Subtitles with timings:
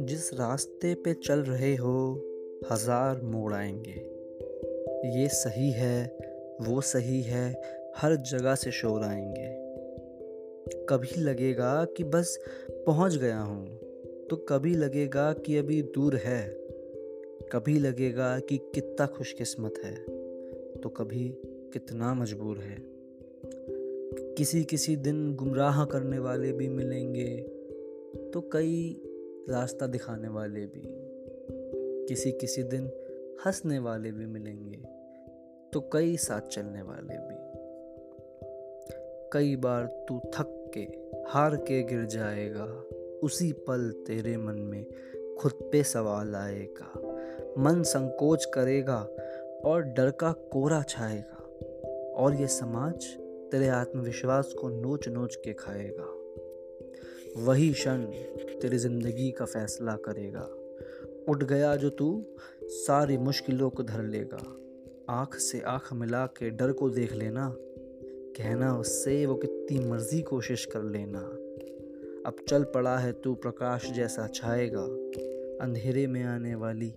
[0.00, 2.14] जिस रास्ते पे चल रहे हो,
[2.70, 3.94] हज़ार मोड़ आएँगे।
[5.20, 6.16] ये सही है,
[6.60, 7.62] वो सही है,
[7.96, 9.48] हर जगह से शोर आएँगे।
[10.88, 12.38] कभी लगेगा कि बस
[12.70, 13.66] पहुँच गया हूँ
[14.30, 16.48] तो कभी लगेगा कि अभी दूर है।
[17.52, 19.94] कभी लगेगा कि कितना खुशकिस्मत है
[20.80, 23.01] तो कभी कितना मजबूर है।
[24.38, 27.40] किसी किसी दिन गुमराह करने वाले भी मिलेंगे
[28.34, 29.02] तो कई
[29.48, 30.82] रास्ता दिखाने वाले भी।
[32.08, 32.90] किसी किसी दिन
[33.46, 34.76] हंसने वाले भी मिलेंगे
[35.72, 37.36] तो कई साथ चलने वाले भी।
[39.32, 40.80] कई बार तू थक के,
[41.30, 42.64] हार के गिर जाएगा,
[43.22, 44.86] उसी पल तेरे मन में
[45.38, 46.92] खुद पे सवाल आएगा।
[47.58, 49.08] मन संकोच करेगा
[49.64, 51.38] और डर का कोरा छाएगा।
[52.12, 53.21] और ये समाज
[53.52, 56.22] तेरे आत्मविश्वास को नोच नोच के खाएगा।
[57.42, 58.04] वही क्षण
[58.60, 60.48] तेरी ज़िंदगी का फैसला करेगा।
[61.28, 62.26] उठ गया जो तू,
[62.62, 64.56] सारी मुश्किलों को धर लेगा।
[65.10, 67.56] आँख से आँख मिला के डर को देख लेना।
[68.36, 71.20] कहना उससे वो कितनी मर्ज़ी कोशिश कर लेना।
[72.26, 74.82] अब चल पड़ा है तू प्रकाश जैसा छाएगा।
[75.64, 76.88] अंधेरे में आने वाली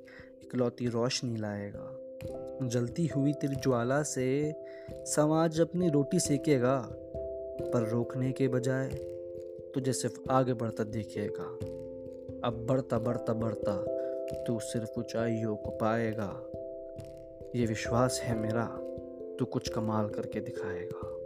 [0.43, 2.04] इकलौती रोशनी लाएगा।
[2.63, 4.55] जलती हुई तेरी ज्वाला से
[4.91, 6.89] समाज अपनी रोटी सेकेगा,
[7.73, 8.89] पर रोकने के बजाय
[9.73, 11.43] तुझे सिर्फ़ आगे बढ़ता देखेगा
[12.47, 13.85] अब बढ़ता बढ़ता बढ़ता
[14.47, 16.51] तू सिर्फ़ ऊंचाइयों को पाएगा।
[17.55, 18.65] ये विश्वास है मेरा,
[19.39, 21.24] तू कुछ कमाल करके दिखाएगा।